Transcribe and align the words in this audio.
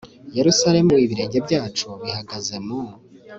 yerusalemu 0.37 0.93
ibirenge 1.05 1.37
byacu 1.45 1.87
bihagaze 2.01 2.55
mu 2.65 2.81